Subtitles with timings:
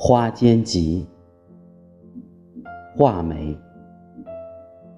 [0.00, 1.04] 花间集，
[2.96, 3.58] 画眉，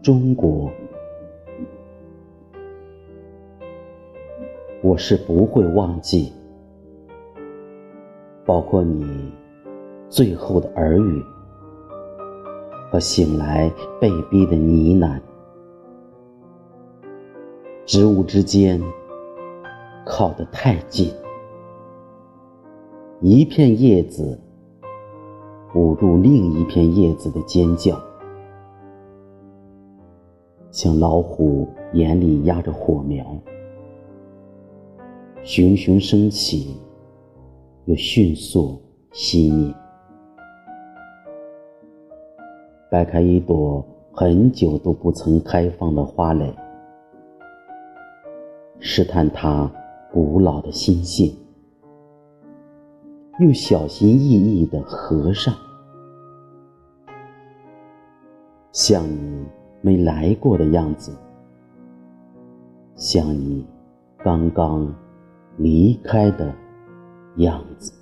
[0.03, 0.71] 中国。
[4.83, 6.31] 我是不会忘记，
[8.45, 9.33] 包括你
[10.11, 11.25] 最后的耳语
[12.93, 15.19] 和醒来被逼的呢喃。
[17.87, 18.79] 植物之间
[20.05, 21.11] 靠得太近。
[23.23, 24.39] 一片叶子
[25.75, 27.97] 捂住另一片叶子的尖叫，
[30.73, 33.25] 像老虎眼里压着火苗，
[35.45, 36.77] 熊熊升起，
[37.85, 39.73] 又迅速熄灭。
[42.91, 46.53] 掰开一朵很久都不曾开放的花蕾，
[48.81, 49.71] 试探它
[50.13, 51.33] 古老的心性。
[53.39, 55.55] 又小心翼翼的合上，
[58.73, 59.47] 像你
[59.81, 61.17] 没来过的样子，
[62.97, 63.67] 像你
[64.19, 64.95] 刚刚
[65.57, 66.53] 离开的
[67.37, 67.93] 样子。